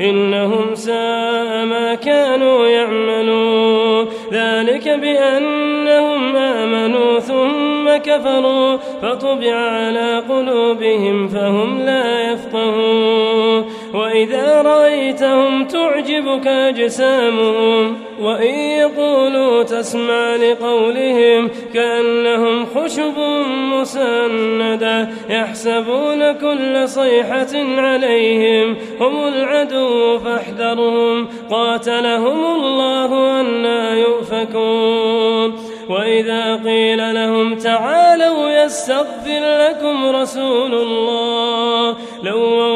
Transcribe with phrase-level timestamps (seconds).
[0.00, 4.06] إنهم ساء ما كانوا يعملون.
[4.32, 13.35] ذلك بأنهم آمنوا ثم كفروا فطبع على قلوبهم فهم لا يفقهون.
[13.96, 23.18] وإذا رأيتهم تعجبك أجسامهم وإن يقولوا تسمع لقولهم كأنهم خشب
[23.72, 35.54] مسندة يحسبون كل صيحة عليهم هم العدو فاحذرهم قاتلهم الله أنا يؤفكون
[35.88, 42.75] وإذا قيل لهم تعالوا يستغفر لكم رسول الله ورأيتهم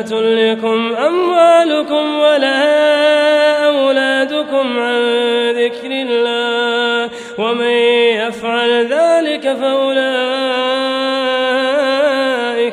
[0.00, 5.00] لا تلكم أموالكم ولا أولادكم عن
[5.50, 7.70] ذكر الله ومن
[8.16, 10.00] يفعل ذلك فأولئك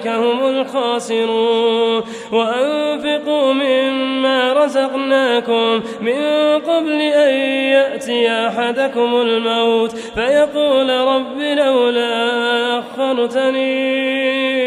[0.08, 6.22] هم الخاسرون وأنفقوا مما رزقناكم من
[6.68, 7.34] قبل أن
[7.72, 14.67] يأتي أحدكم الموت فيقول رب لولا أخرتني